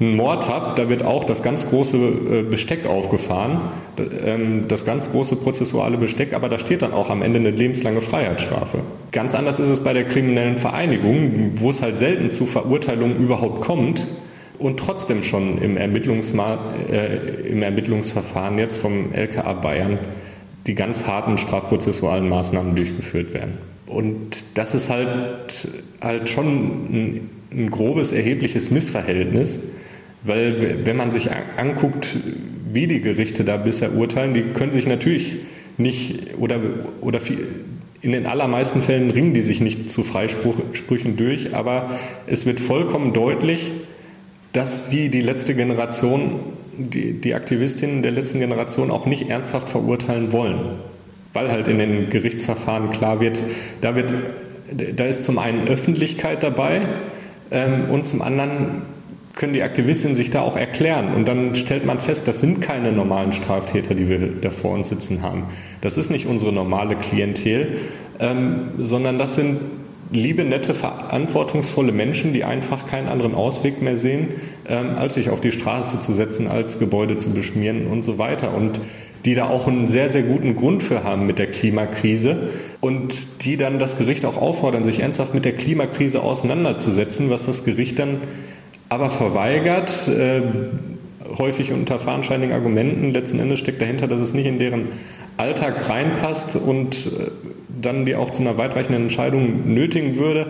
[0.02, 3.60] einen Mord habe, da wird auch das ganz große äh, Besteck aufgefahren,
[4.24, 8.00] ähm, das ganz große prozessuale Besteck, aber da steht dann auch am Ende eine lebenslange
[8.00, 8.78] Freiheitsstrafe.
[9.12, 13.60] Ganz anders ist es bei der kriminellen Vereinigung, wo es halt selten zu Verurteilungen überhaupt
[13.60, 14.06] kommt
[14.62, 16.58] und trotzdem schon im, Ermittlungsma
[16.90, 19.98] äh, im Ermittlungsverfahren jetzt vom LKA Bayern
[20.66, 23.58] die ganz harten strafprozessualen Maßnahmen durchgeführt werden.
[23.86, 25.68] Und das ist halt,
[26.00, 29.58] halt schon ein, ein grobes, erhebliches Missverhältnis,
[30.22, 32.16] weil wenn man sich anguckt,
[32.72, 35.32] wie die Gerichte da bisher urteilen, die können sich natürlich
[35.76, 36.60] nicht oder,
[37.00, 37.38] oder viel,
[38.00, 41.90] in den allermeisten Fällen ringen die sich nicht zu Freisprüchen durch, aber
[42.26, 43.72] es wird vollkommen deutlich,
[44.52, 46.40] dass die, die letzte Generation
[46.76, 50.78] die, die Aktivistinnen der letzten Generation auch nicht ernsthaft verurteilen wollen.
[51.32, 53.42] Weil halt in den Gerichtsverfahren klar wird,
[53.80, 54.12] da wird,
[54.96, 56.82] da ist zum einen Öffentlichkeit dabei
[57.50, 58.82] ähm, und zum anderen
[59.34, 61.14] können die Aktivistinnen sich da auch erklären.
[61.14, 64.90] Und dann stellt man fest, das sind keine normalen Straftäter, die wir da vor uns
[64.90, 65.44] sitzen haben.
[65.80, 67.78] Das ist nicht unsere normale Klientel,
[68.20, 69.58] ähm, sondern das sind
[70.12, 74.28] liebe, nette, verantwortungsvolle Menschen, die einfach keinen anderen Ausweg mehr sehen,
[74.68, 78.54] ähm, als sich auf die Straße zu setzen, als Gebäude zu beschmieren und so weiter.
[78.54, 78.80] Und
[79.24, 83.56] die da auch einen sehr, sehr guten Grund für haben mit der Klimakrise und die
[83.56, 88.18] dann das Gericht auch auffordern, sich ernsthaft mit der Klimakrise auseinanderzusetzen, was das Gericht dann
[88.88, 90.42] aber verweigert, äh,
[91.38, 93.14] häufig unter fadenscheinigen Argumenten.
[93.14, 94.88] Letzten Endes steckt dahinter, dass es nicht in deren
[95.36, 97.30] Alltag reinpasst und äh,
[97.80, 100.48] dann die auch zu einer weitreichenden Entscheidung nötigen würde.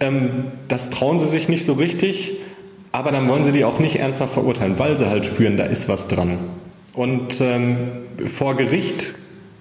[0.00, 0.30] Ähm,
[0.68, 2.34] das trauen sie sich nicht so richtig,
[2.92, 5.88] aber dann wollen sie die auch nicht ernsthaft verurteilen, weil sie halt spüren, da ist
[5.88, 6.38] was dran.
[6.94, 7.76] Und ähm,
[8.24, 9.14] vor Gericht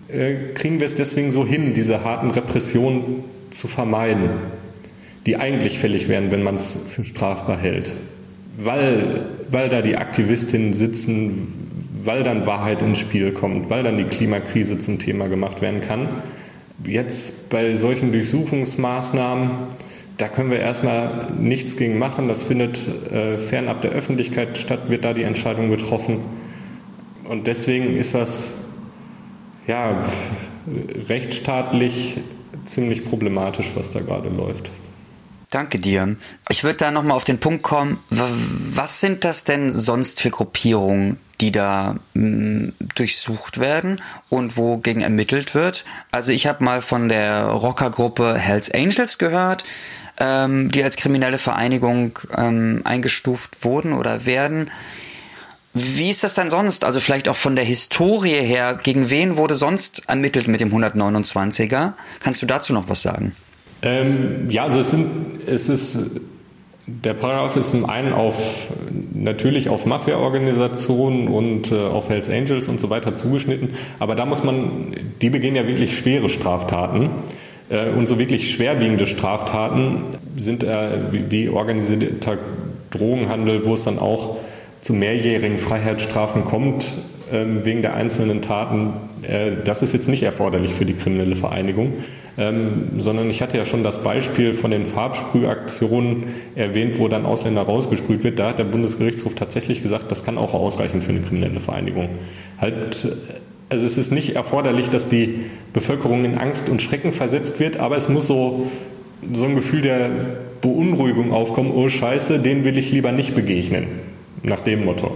[0.07, 4.29] äh, kriegen wir es deswegen so hin, diese harten Repressionen zu vermeiden,
[5.25, 7.93] die eigentlich fällig wären, wenn man es für strafbar hält
[8.57, 14.05] weil, weil da die Aktivistinnen sitzen, weil dann Wahrheit ins Spiel kommt, weil dann die
[14.05, 16.09] Klimakrise zum Thema gemacht werden kann.
[16.83, 19.51] Jetzt bei solchen Durchsuchungsmaßnahmen,
[20.17, 22.27] da können wir erstmal nichts gegen machen.
[22.27, 26.19] Das findet äh, fernab der Öffentlichkeit statt, wird da die Entscheidung getroffen.
[27.23, 28.51] Und deswegen ist das
[29.67, 30.05] ja
[31.09, 32.17] rechtsstaatlich
[32.65, 34.71] ziemlich problematisch, was da gerade läuft.
[35.51, 36.17] Danke dir.
[36.49, 37.99] Ich würde da nochmal auf den Punkt kommen.
[38.09, 45.01] Was sind das denn sonst für Gruppierungen, die da mh, hm, durchsucht werden und wogegen
[45.01, 45.85] ermittelt wird?
[46.11, 49.63] Also ich habe mal von der Rockergruppe Hells Angels gehört,
[50.19, 54.71] ähm, die als kriminelle Vereinigung ähm, eingestuft wurden oder werden.
[55.73, 56.85] Wie ist das dann sonst?
[56.85, 61.93] Also vielleicht auch von der Historie her, gegen wen wurde sonst ermittelt mit dem 129er?
[62.21, 63.35] Kannst du dazu noch was sagen?
[63.81, 65.97] Ähm, ja, also es sind, es ist,
[66.87, 68.69] der Paragraph ist zum einen auf,
[69.13, 73.69] natürlich auf Mafia-Organisationen und äh, auf Hells Angels und so weiter zugeschnitten,
[73.99, 77.09] aber da muss man, die begehen ja wirklich schwere Straftaten.
[77.69, 80.03] Äh, und so wirklich schwerwiegende Straftaten
[80.35, 82.37] sind äh, wie, wie organisierter
[82.91, 84.37] Drogenhandel, wo es dann auch
[84.81, 86.85] zu mehrjährigen Freiheitsstrafen kommt,
[87.31, 91.93] wegen der einzelnen Taten, äh, das ist jetzt nicht erforderlich für die kriminelle Vereinigung,
[92.38, 97.63] ähm, sondern ich hatte ja schon das Beispiel von den Farbsprühaktionen erwähnt, wo dann Ausländer
[97.63, 98.39] rausgesprüht wird.
[98.39, 102.09] Da hat der Bundesgerichtshof tatsächlich gesagt, das kann auch ausreichen für eine kriminelle Vereinigung.
[102.59, 103.07] Halt,
[103.69, 107.97] also es ist nicht erforderlich, dass die Bevölkerung in Angst und Schrecken versetzt wird, aber
[107.97, 108.67] es muss so,
[109.31, 110.09] so ein Gefühl der
[110.61, 113.88] Beunruhigung aufkommen, oh Scheiße, den will ich lieber nicht begegnen,
[114.43, 115.11] nach dem Motto.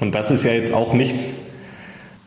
[0.00, 1.30] Und das ist ja jetzt auch nichts,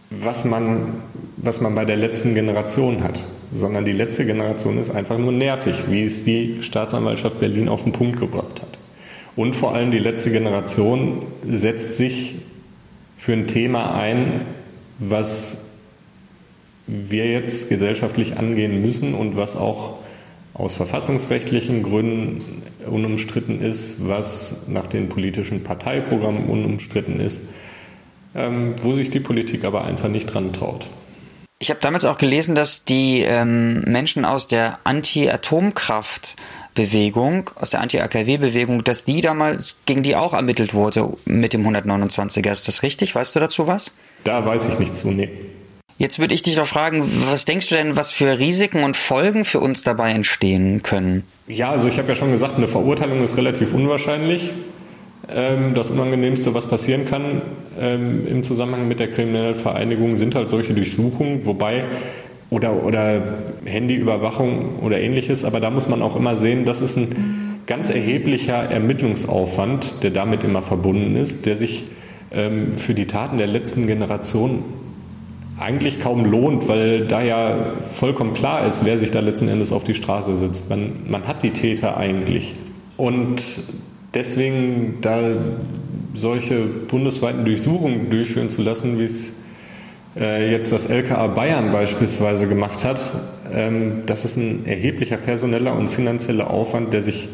[0.10, 1.02] was man,
[1.38, 5.76] was man bei der letzten Generation hat, sondern die letzte Generation ist einfach nur nervig,
[5.90, 8.78] wie es die Staatsanwaltschaft Berlin auf den Punkt gebracht hat.
[9.36, 12.36] Und vor allem die letzte Generation setzt sich
[13.18, 14.42] für ein Thema ein,
[15.00, 15.58] was
[16.88, 20.00] wir jetzt gesellschaftlich angehen müssen und was auch
[20.54, 27.50] aus verfassungsrechtlichen Gründen unumstritten ist, was nach den politischen Parteiprogrammen unumstritten ist,
[28.36, 30.88] ähm, wo sich die Politik aber einfach nicht dran traut.
[31.60, 38.84] Ich habe damals auch gelesen, dass die ähm, Menschen aus der Anti-Atomkraft-Bewegung, aus der Anti-AKW-Bewegung,
[38.84, 42.52] dass die damals gegen die auch ermittelt wurde mit dem 129er.
[42.52, 43.16] Ist das richtig?
[43.16, 43.92] Weißt du dazu was?
[44.24, 45.30] Da weiß ich nicht zu, nee.
[46.00, 49.46] Jetzt würde ich dich doch fragen, was denkst du denn, was für Risiken und Folgen
[49.46, 51.24] für uns dabei entstehen können?
[51.48, 54.52] Ja, also ich habe ja schon gesagt, eine Verurteilung ist relativ unwahrscheinlich.
[55.30, 57.42] Ähm, das Unangenehmste, was passieren kann
[57.80, 61.86] ähm, im Zusammenhang mit der kriminellen Vereinigung, sind halt solche Durchsuchungen, wobei
[62.50, 63.24] oder, oder
[63.66, 68.56] Handyüberwachung oder ähnliches, aber da muss man auch immer sehen, das ist ein ganz erheblicher
[68.56, 71.86] Ermittlungsaufwand, der damit immer verbunden ist, der sich
[72.32, 74.64] ähm, für die Taten der letzten Generation
[75.60, 79.84] eigentlich kaum lohnt, weil da ja vollkommen klar ist, wer sich da letzten Endes auf
[79.84, 80.70] die Straße sitzt.
[80.70, 82.56] Man, man hat die Täter eigentlich.
[82.96, 83.42] Und
[84.14, 85.20] deswegen da
[86.14, 89.34] solche bundesweiten Durchsuchungen durchführen zu lassen, wie es
[90.16, 93.02] äh, jetzt das LKA Bayern beispielsweise gemacht hat,
[93.52, 97.30] ähm, das ist ein erheblicher personeller und finanzieller Aufwand, der sich,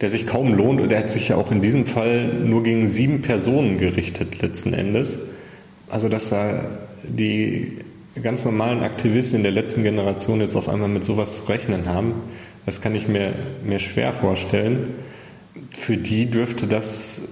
[0.00, 0.80] der sich kaum lohnt.
[0.80, 4.74] Und er hat sich ja auch in diesem Fall nur gegen sieben Personen gerichtet letzten
[4.74, 5.18] Endes.
[5.88, 6.62] Also dass da
[7.04, 7.78] die
[8.22, 12.14] ganz normalen Aktivisten der letzten Generation jetzt auf einmal mit sowas zu rechnen haben,
[12.66, 13.34] das kann ich mir,
[13.64, 14.90] mir schwer vorstellen.
[15.72, 17.22] Für die dürfte das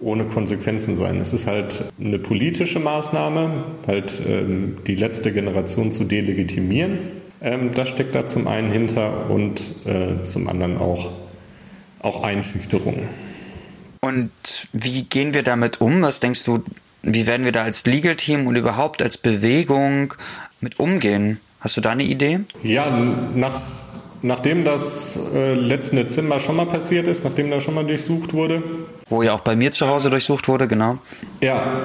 [0.00, 1.20] ohne Konsequenzen sein.
[1.20, 6.98] Es ist halt eine politische Maßnahme, halt ähm, die letzte Generation zu delegitimieren.
[7.40, 11.10] Ähm, das steckt da zum einen hinter und äh, zum anderen auch,
[12.00, 13.08] auch Einschüchterung.
[14.00, 14.32] Und
[14.72, 16.02] wie gehen wir damit um?
[16.02, 16.64] Was denkst du,
[17.02, 20.14] wie werden wir da als Legal Team und überhaupt als Bewegung
[20.60, 21.40] mit umgehen?
[21.60, 22.40] Hast du da eine Idee?
[22.62, 22.90] Ja,
[23.34, 23.60] nach,
[24.22, 28.62] nachdem das äh, letzten Dezember schon mal passiert ist, nachdem da schon mal durchsucht wurde.
[29.08, 30.98] Wo ja auch bei mir zu Hause durchsucht wurde, genau.
[31.40, 31.82] Ja,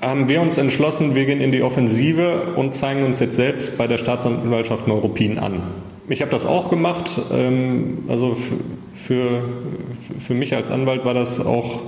[0.00, 3.86] haben wir uns entschlossen, wir gehen in die Offensive und zeigen uns jetzt selbst bei
[3.86, 5.62] der Staatsanwaltschaft Neuruppin an.
[6.08, 7.20] Ich habe das auch gemacht.
[7.32, 8.36] Ähm, also
[8.94, 9.42] für,
[10.18, 11.82] für mich als Anwalt war das auch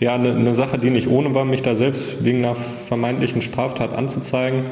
[0.00, 3.92] ja, eine, eine Sache, die nicht ohne war, mich da selbst wegen einer vermeintlichen Straftat
[3.92, 4.64] anzuzeigen.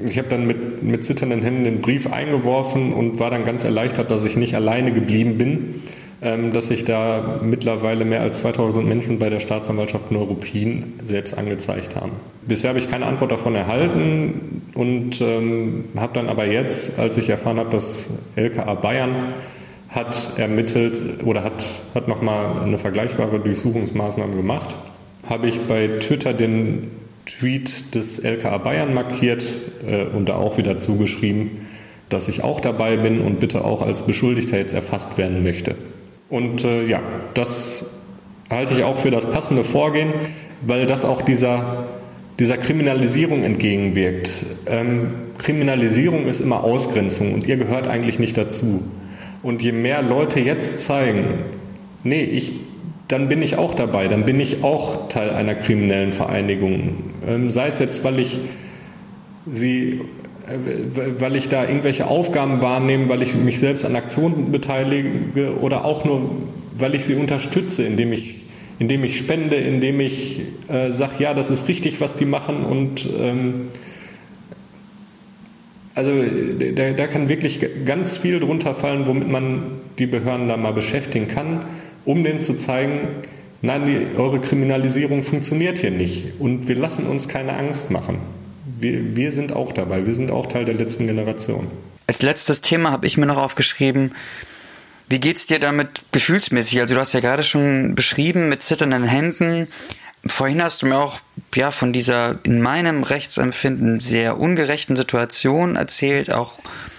[0.00, 4.10] Ich habe dann mit, mit zitternden Händen den Brief eingeworfen und war dann ganz erleichtert,
[4.10, 5.82] dass ich nicht alleine geblieben bin,
[6.22, 11.96] ähm, dass sich da mittlerweile mehr als 2000 Menschen bei der Staatsanwaltschaft Neuruppin selbst angezeigt
[11.96, 12.12] haben.
[12.46, 17.28] Bisher habe ich keine Antwort davon erhalten und ähm, habe dann aber jetzt, als ich
[17.28, 19.14] erfahren habe, dass LKA Bayern
[19.88, 24.74] hat ermittelt oder hat, hat nochmal eine vergleichbare Durchsuchungsmaßnahme gemacht,
[25.28, 26.90] habe ich bei Twitter den
[27.26, 29.44] Tweet des LKA Bayern markiert
[29.86, 31.66] äh, und da auch wieder zugeschrieben,
[32.08, 35.76] dass ich auch dabei bin und bitte auch als Beschuldigter jetzt erfasst werden möchte.
[36.30, 37.00] Und äh, ja,
[37.34, 37.86] das
[38.50, 40.12] halte ich auch für das passende Vorgehen,
[40.62, 41.86] weil das auch dieser,
[42.38, 44.46] dieser Kriminalisierung entgegenwirkt.
[44.66, 48.82] Ähm, Kriminalisierung ist immer Ausgrenzung und ihr gehört eigentlich nicht dazu.
[49.42, 51.26] Und je mehr Leute jetzt zeigen,
[52.02, 52.52] nee, ich
[53.08, 56.96] dann bin ich auch dabei, dann bin ich auch Teil einer kriminellen Vereinigung.
[57.26, 58.38] Ähm, sei es jetzt, weil ich
[59.46, 60.02] sie
[60.46, 65.86] äh, weil ich da irgendwelche Aufgaben wahrnehme, weil ich mich selbst an Aktionen beteilige oder
[65.86, 66.30] auch nur,
[66.76, 68.40] weil ich sie unterstütze, indem ich,
[68.78, 73.08] indem ich spende, indem ich äh, sage, ja, das ist richtig, was die machen und
[73.18, 73.68] ähm,
[75.98, 76.12] also
[76.74, 79.62] da, da kann wirklich ganz viel drunter fallen, womit man
[79.98, 81.64] die Behörden da mal beschäftigen kann
[82.08, 83.08] um denen zu zeigen,
[83.60, 88.18] nein, die, eure Kriminalisierung funktioniert hier nicht und wir lassen uns keine Angst machen.
[88.80, 91.66] Wir, wir sind auch dabei, wir sind auch Teil der letzten Generation.
[92.06, 94.12] Als letztes Thema habe ich mir noch aufgeschrieben,
[95.10, 96.80] wie geht's dir damit gefühlsmäßig?
[96.80, 99.68] Also du hast ja gerade schon beschrieben mit zitternden Händen.
[100.28, 101.20] Vorhin hast du mir auch
[101.54, 106.32] ja von dieser in meinem Rechtsempfinden sehr ungerechten Situation erzählt.
[106.32, 106.58] Auch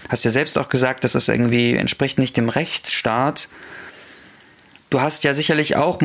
[0.10, 3.48] hast ja selbst auch gesagt, dass das irgendwie entspricht nicht dem Rechtsstaat
[4.90, 6.00] du hast ja sicherlich auch,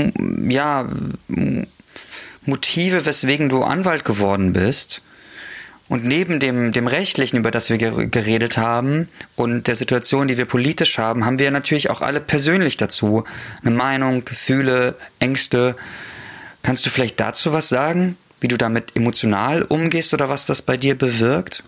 [0.48, 0.88] ja,
[2.46, 5.00] Motive, weswegen du Anwalt geworden bist.
[5.88, 10.46] Und neben dem, dem Rechtlichen, über das wir geredet haben, und der Situation, die wir
[10.46, 13.24] politisch haben, haben wir natürlich auch alle persönlich dazu
[13.62, 15.76] eine Meinung, Gefühle, Ängste.
[16.64, 20.78] Kannst du vielleicht dazu was sagen, wie du damit emotional umgehst oder was das bei
[20.78, 21.62] dir bewirkt?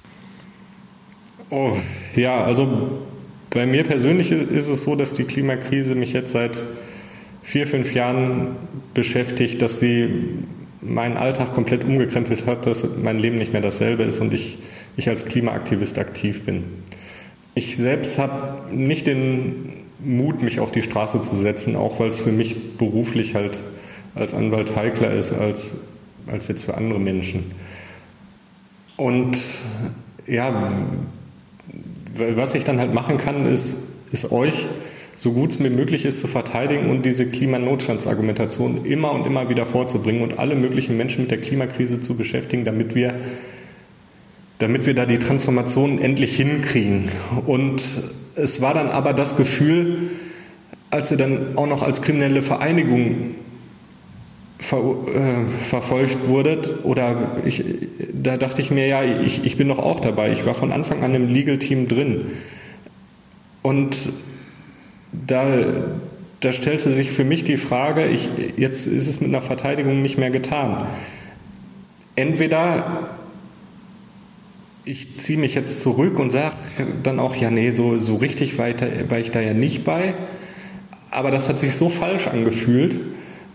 [1.51, 1.77] Oh,
[2.17, 3.03] ja, also
[3.51, 6.63] bei mir persönlich ist es so, dass die Klimakrise mich jetzt seit
[7.43, 8.57] vier, fünf Jahren
[8.95, 10.39] beschäftigt, dass sie
[10.81, 14.59] meinen Alltag komplett umgekrempelt hat, dass mein Leben nicht mehr dasselbe ist und ich,
[14.97, 16.65] ich als Klimaaktivist aktiv bin.
[17.55, 22.21] Ich selbst habe nicht den Mut, mich auf die Straße zu setzen, auch weil es
[22.21, 23.61] für mich beruflich halt
[24.17, 25.73] als Anwalt heikler ist als,
[26.27, 27.53] als jetzt für andere Menschen.
[28.97, 29.39] Und
[30.27, 30.73] ja,
[32.15, 33.77] was ich dann halt machen kann, ist,
[34.11, 34.67] ist euch
[35.15, 39.65] so gut es mir möglich ist, zu verteidigen und diese Klimanotstandsargumentation immer und immer wieder
[39.65, 43.15] vorzubringen und alle möglichen Menschen mit der Klimakrise zu beschäftigen, damit wir,
[44.59, 47.09] damit wir da die Transformation endlich hinkriegen.
[47.47, 47.83] Und
[48.35, 50.11] es war dann aber das Gefühl,
[50.91, 53.35] als ihr dann auch noch als kriminelle Vereinigung
[54.59, 54.79] ver,
[55.15, 57.65] äh, verfolgt wurdet, oder ich,
[58.13, 60.33] da dachte ich mir, ja, ich, ich bin doch auch dabei.
[60.33, 62.27] Ich war von Anfang an im Legal Team drin.
[63.63, 64.11] Und
[65.13, 65.47] da,
[66.41, 70.19] da stellte sich für mich die Frage, ich, jetzt ist es mit einer Verteidigung nicht
[70.19, 70.87] mehr getan.
[72.15, 73.11] Entweder
[74.85, 76.55] ich ziehe mich jetzt zurück und sage
[77.03, 80.15] dann auch, ja, nee, so, so richtig weiter war ich da ja nicht bei.
[81.11, 83.01] Aber das hat sich so falsch angefühlt,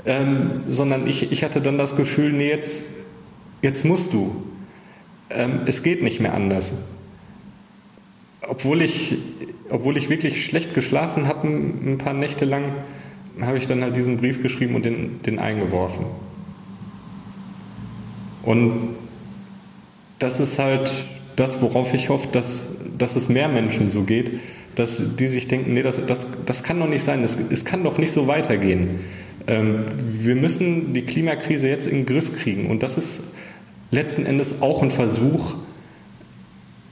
[0.05, 2.83] ähm, sondern ich, ich hatte dann das Gefühl, nee, jetzt,
[3.61, 4.43] jetzt musst du.
[5.29, 6.73] Ähm, es geht nicht mehr anders.
[8.41, 9.17] Obwohl ich
[9.71, 12.73] obwohl ich wirklich schlecht geschlafen habe, ein paar Nächte lang,
[13.41, 16.05] habe ich dann halt diesen Brief geschrieben und den, den eingeworfen.
[18.43, 18.95] Und
[20.19, 21.05] das ist halt
[21.37, 24.33] das, worauf ich hoffe, dass, dass es mehr Menschen so geht,
[24.75, 27.97] dass die sich denken, nee, das, das, das kann doch nicht sein, es, kann doch
[27.97, 28.99] nicht so weitergehen.
[29.47, 32.67] Ähm, wir müssen die Klimakrise jetzt in den Griff kriegen.
[32.67, 33.21] Und das ist
[33.91, 35.55] letzten Endes auch ein Versuch,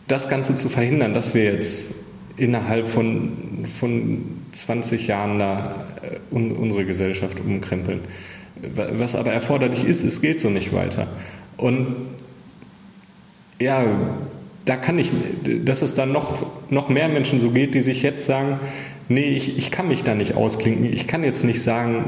[0.08, 1.92] das Ganze zu verhindern, dass wir jetzt
[2.36, 8.02] innerhalb von, von 20 Jahren da äh, unsere Gesellschaft umkrempeln.
[8.74, 11.08] Was aber erforderlich ist, es geht so nicht weiter.
[11.56, 11.96] Und
[13.60, 13.86] ja,
[14.66, 15.12] da kann ich,
[15.64, 18.60] dass es dann noch, noch mehr Menschen so geht, die sich jetzt sagen,
[19.08, 20.92] nee, ich, ich kann mich da nicht ausklinken.
[20.92, 22.06] Ich kann jetzt nicht sagen,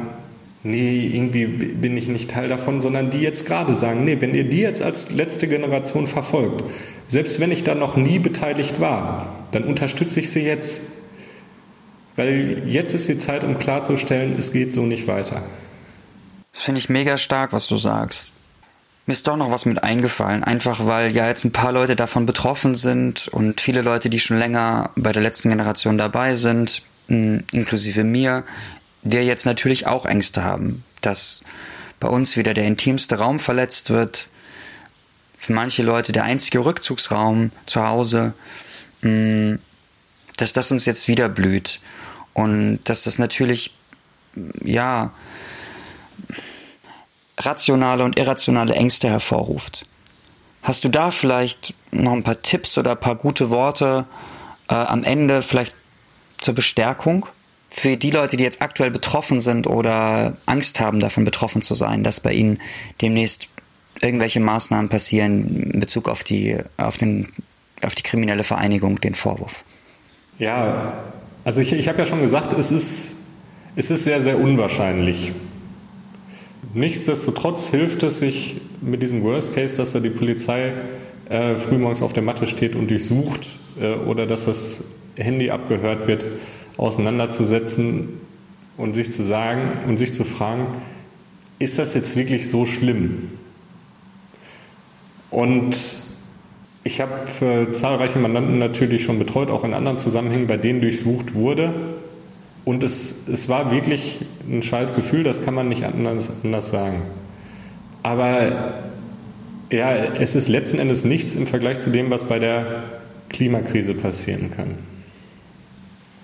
[0.63, 4.43] nee, irgendwie bin ich nicht Teil davon, sondern die jetzt gerade sagen, nee, wenn ihr
[4.43, 6.63] die jetzt als letzte Generation verfolgt,
[7.07, 10.81] selbst wenn ich da noch nie beteiligt war, dann unterstütze ich sie jetzt.
[12.15, 15.41] Weil jetzt ist die Zeit, um klarzustellen, es geht so nicht weiter.
[16.53, 18.31] Das finde ich mega stark, was du sagst.
[19.07, 22.25] Mir ist doch noch was mit eingefallen, einfach weil ja jetzt ein paar Leute davon
[22.25, 28.03] betroffen sind und viele Leute, die schon länger bei der letzten Generation dabei sind, inklusive
[28.03, 28.43] mir,
[29.03, 31.41] wir jetzt natürlich auch Ängste haben, dass
[31.99, 34.29] bei uns wieder der intimste Raum verletzt wird,
[35.37, 38.33] für manche Leute der einzige Rückzugsraum zu Hause,
[39.01, 41.79] dass das uns jetzt wieder blüht
[42.33, 43.73] und dass das natürlich,
[44.63, 45.11] ja,
[47.39, 49.85] rationale und irrationale Ängste hervorruft.
[50.61, 54.05] Hast du da vielleicht noch ein paar Tipps oder ein paar gute Worte
[54.69, 55.75] äh, am Ende vielleicht
[56.39, 57.25] zur Bestärkung?
[57.71, 62.03] Für die Leute, die jetzt aktuell betroffen sind oder Angst haben, davon betroffen zu sein,
[62.03, 62.59] dass bei ihnen
[63.01, 63.47] demnächst
[64.01, 67.29] irgendwelche Maßnahmen passieren in Bezug auf die, auf den,
[67.81, 69.63] auf die kriminelle Vereinigung, den Vorwurf?
[70.37, 70.93] Ja,
[71.45, 73.13] also ich, ich habe ja schon gesagt, es ist,
[73.75, 75.31] es ist sehr, sehr unwahrscheinlich.
[76.73, 80.73] Nichtsdestotrotz hilft es sich mit diesem Worst Case, dass da die Polizei
[81.29, 83.47] äh, frühmorgens auf der Matte steht und durchsucht
[83.79, 84.83] äh, oder dass das
[85.15, 86.25] Handy abgehört wird,
[86.81, 88.09] auseinanderzusetzen
[88.75, 90.65] und sich zu sagen und sich zu fragen,
[91.59, 93.29] ist das jetzt wirklich so schlimm?
[95.29, 95.77] Und
[96.83, 97.13] ich habe
[97.45, 101.71] äh, zahlreiche Mandanten natürlich schon betreut, auch in anderen Zusammenhängen, bei denen durchsucht wurde.
[102.65, 107.03] Und es, es war wirklich ein scheiß Gefühl, das kann man nicht anders, anders sagen.
[108.01, 108.73] Aber
[109.71, 112.83] ja, es ist letzten Endes nichts im Vergleich zu dem, was bei der
[113.29, 114.90] Klimakrise passieren kann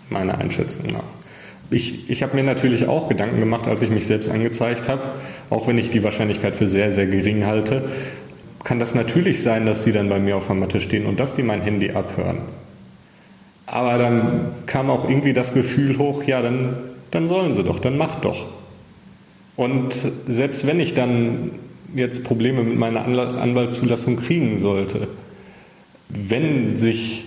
[0.10, 1.04] meiner Einschätzung nach.
[1.70, 5.02] Ich, ich habe mir natürlich auch Gedanken gemacht, als ich mich selbst angezeigt habe,
[5.50, 7.90] auch wenn ich die Wahrscheinlichkeit für sehr, sehr gering halte,
[8.64, 11.36] kann das natürlich sein, dass die dann bei mir auf der Matte stehen und dass
[11.36, 12.40] die mein Handy abhören.
[13.66, 16.78] Aber dann kam auch irgendwie das Gefühl hoch, ja, dann,
[17.12, 18.46] dann sollen sie doch, dann macht doch.
[19.58, 19.94] Und
[20.28, 21.52] selbst wenn ich dann
[21.96, 25.08] jetzt Probleme mit meiner Anwaltszulassung kriegen sollte,
[26.10, 27.26] wenn sich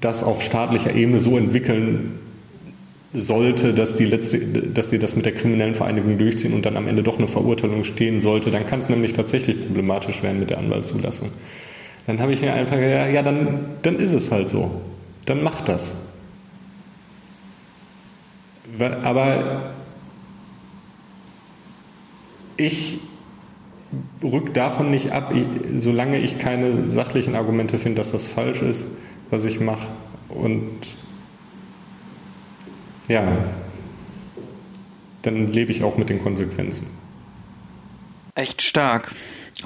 [0.00, 2.18] das auf staatlicher Ebene so entwickeln
[3.14, 6.88] sollte, dass die, letzte, dass die das mit der kriminellen Vereinigung durchziehen und dann am
[6.88, 10.58] Ende doch eine Verurteilung stehen sollte, dann kann es nämlich tatsächlich problematisch werden mit der
[10.58, 11.30] Anwaltszulassung.
[12.06, 14.70] Dann habe ich mir einfach gesagt, ja, dann, dann ist es halt so.
[15.26, 15.94] Dann macht das.
[18.80, 19.62] Aber
[22.56, 22.98] ich
[24.22, 25.34] rück davon nicht ab,
[25.76, 28.86] solange ich keine sachlichen Argumente finde, dass das falsch ist
[29.32, 29.88] was ich mache.
[30.28, 30.78] Und
[33.08, 33.26] ja,
[35.22, 36.86] dann lebe ich auch mit den Konsequenzen.
[38.34, 39.10] Echt stark.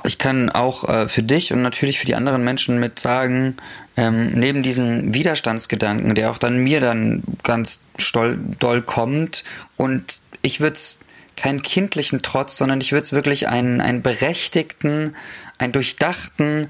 [0.05, 3.57] Ich kann auch äh, für dich und natürlich für die anderen Menschen mit sagen,
[3.97, 7.81] ähm, neben diesem Widerstandsgedanken, der auch dann mir dann ganz
[8.13, 9.43] doll, doll kommt
[9.77, 10.99] und ich würde es
[11.35, 15.17] keinen kindlichen Trotz, sondern ich würde es wirklich einen, einen berechtigten,
[15.59, 16.69] einen durchdachten,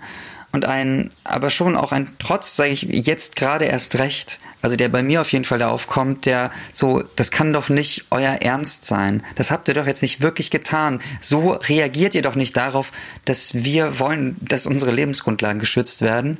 [0.52, 4.88] und ein, aber schon auch ein Trotz, sage ich jetzt gerade erst recht, also der
[4.88, 8.84] bei mir auf jeden Fall da aufkommt, der so, das kann doch nicht euer Ernst
[8.84, 9.22] sein.
[9.36, 11.00] Das habt ihr doch jetzt nicht wirklich getan.
[11.20, 12.90] So reagiert ihr doch nicht darauf,
[13.26, 16.38] dass wir wollen, dass unsere Lebensgrundlagen geschützt werden.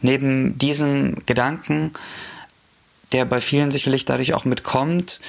[0.00, 1.92] Neben diesem Gedanken,
[3.12, 5.20] der bei vielen sicherlich dadurch auch mitkommt,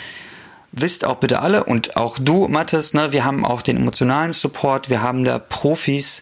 [0.71, 4.89] wisst auch bitte alle und auch du, Mathis, ne, wir haben auch den emotionalen Support,
[4.89, 6.21] wir haben da Profis,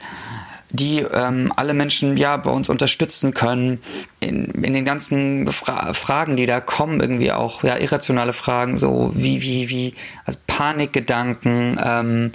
[0.69, 3.81] die ähm, alle Menschen ja bei uns unterstützen können
[4.19, 9.11] in, in den ganzen Fra Fragen, die da kommen, irgendwie auch ja irrationale Fragen, so
[9.15, 9.93] wie wie wie
[10.25, 12.31] also Panikgedanken, ähm,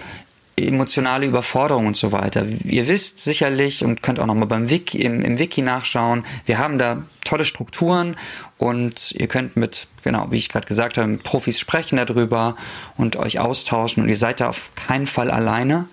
[0.57, 2.45] emotionale Überforderung und so weiter.
[2.64, 6.24] Ihr wisst sicherlich und könnt auch nochmal beim Wiki, im, im Wiki nachschauen.
[6.45, 8.16] Wir haben da tolle Strukturen
[8.59, 12.57] und ihr könnt mit, genau, wie ich gerade gesagt habe, mit Profis sprechen darüber
[12.97, 15.87] und euch austauschen und ihr seid da auf keinen Fall alleine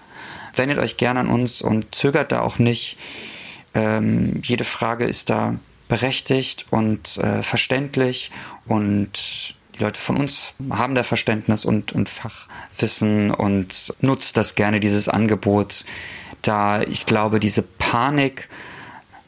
[0.60, 2.97] wendet euch gerne an uns und zögert da auch nicht.
[3.74, 5.55] Ähm, jede Frage ist da
[5.88, 8.30] berechtigt und äh, verständlich
[8.68, 14.82] und Die Leute von uns haben da Verständnis und, und Fachwissen und nutzt das gerne,
[14.82, 15.86] dieses Angebot.
[16.41, 18.49] Da ich glaube, diese Panik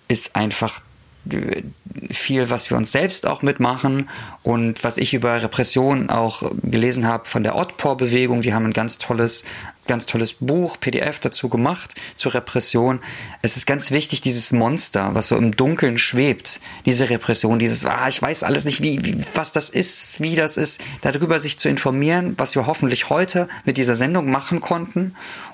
[0.10, 0.82] ist einfach
[2.10, 4.10] viel, was wir uns selbst auch mitmachen
[4.44, 8.42] und was ich über Repression auch gelesen habe von der Otpor-Bewegung.
[8.42, 9.44] Die haben ein ganz tolles,
[9.88, 13.02] ganz tolles Buch, PDF dazu gemacht zur Repression.
[13.42, 18.08] Es ist ganz wichtig, dieses Monster, was so im Dunkeln schwebt, diese Repression, dieses, ah,
[18.08, 21.70] ich weiß alles nicht, wie, wie, was das ist, wie das ist, darüber sich zu
[21.70, 25.14] informieren, was wir hoffentlich heute mit dieser Sendung machen konnten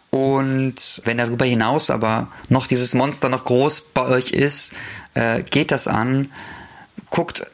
[0.10, 4.74] und wenn darüber hinaus aber noch dieses Monster noch groß bei euch ist,
[5.14, 6.32] äh, geht das an,
[7.10, 7.46] guckt,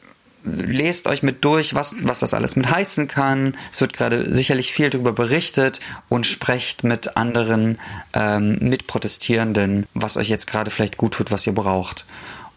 [0.44, 3.56] lest euch mit durch, was, was das alles mit heißen kann.
[3.72, 7.78] Es wird gerade sicherlich viel darüber berichtet und sprecht mit anderen
[8.12, 12.04] ähm, Mitprotestierenden, was euch jetzt gerade vielleicht gut tut, was ihr braucht.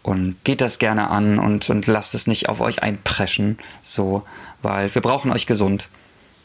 [0.02, 4.22] Und geht das gerne an und, und lasst es nicht auf euch einpreschen, so,
[4.62, 5.88] weil wir brauchen euch gesund.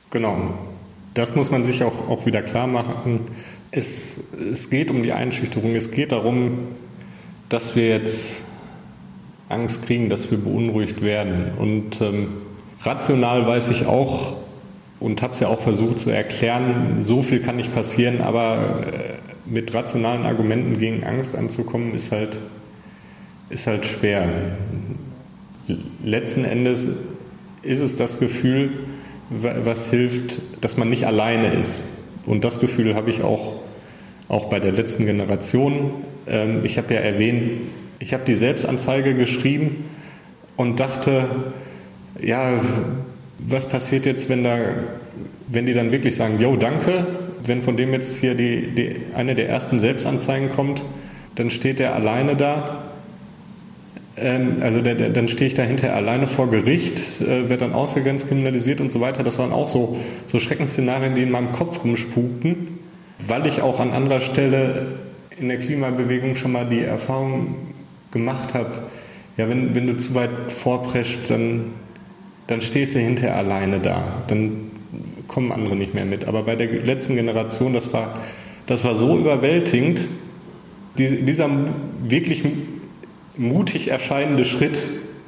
[0.09, 0.57] Genau
[1.13, 3.21] das muss man sich auch, auch wieder klar machen.
[3.71, 4.19] Es,
[4.51, 5.75] es geht um die Einschüchterung.
[5.75, 6.57] Es geht darum,
[7.49, 8.37] dass wir jetzt
[9.49, 11.51] Angst kriegen, dass wir beunruhigt werden.
[11.57, 12.29] Und ähm,
[12.81, 14.37] rational weiß ich auch
[14.99, 19.49] und habe es ja auch versucht zu erklären, so viel kann nicht passieren, aber äh,
[19.49, 22.39] mit rationalen Argumenten gegen Angst anzukommen, ist halt,
[23.49, 24.29] ist halt schwer.
[26.03, 26.87] Letzten Endes
[27.61, 28.79] ist es das Gefühl,
[29.41, 31.81] was hilft, dass man nicht alleine ist.
[32.25, 33.59] Und das Gefühl habe ich auch,
[34.29, 35.91] auch bei der letzten Generation.
[36.27, 37.61] Ähm, ich habe ja erwähnt,
[37.99, 39.85] ich habe die Selbstanzeige geschrieben
[40.57, 41.25] und dachte,
[42.21, 42.61] ja,
[43.39, 44.57] was passiert jetzt, wenn, da,
[45.47, 47.05] wenn die dann wirklich sagen, yo, danke,
[47.45, 50.83] wenn von dem jetzt hier die, die, eine der ersten Selbstanzeigen kommt,
[51.35, 52.82] dann steht er alleine da
[54.15, 57.73] ähm, also der, der, dann stehe ich da hinterher alleine vor Gericht, äh, werde dann
[57.73, 59.23] ausgegrenzt, kriminalisiert und so weiter.
[59.23, 59.97] Das waren auch so,
[60.27, 62.79] so Schreckensszenarien, die in meinem Kopf rumspukten,
[63.27, 64.87] weil ich auch an anderer Stelle
[65.39, 67.55] in der Klimabewegung schon mal die Erfahrung
[68.11, 68.71] gemacht habe,
[69.37, 71.71] ja, wenn, wenn du zu weit vorprescht, dann,
[72.45, 74.23] dann stehst du hinterher alleine da.
[74.27, 74.71] Dann
[75.27, 76.25] kommen andere nicht mehr mit.
[76.25, 78.13] Aber bei der letzten Generation, das war,
[78.67, 80.07] das war so überwältigend,
[80.99, 81.49] dieser
[82.03, 82.43] wirklich
[83.37, 84.77] mutig erscheinende Schritt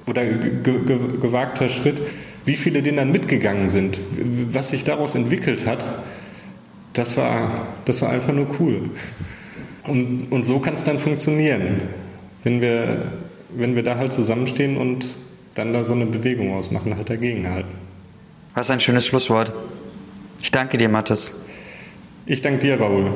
[0.06, 2.02] oder gewagter Schritt,
[2.46, 4.00] wie viele den dann mitgegangen sind,
[4.52, 5.86] was sich daraus entwickelt hat,
[6.94, 8.90] das war, das war einfach nur cool.
[9.84, 11.82] Und, und so kann es dann funktionieren,
[12.44, 13.12] wenn wir,
[13.50, 15.08] wenn wir da halt zusammenstehen und
[15.56, 17.72] dann da so eine Bewegung ausmachen, halt dagegenhalten.
[18.54, 19.52] Was ein schönes Schlusswort.
[20.42, 21.36] Ich danke dir, Mathis.
[22.26, 23.12] Ich danke dir, Raoul.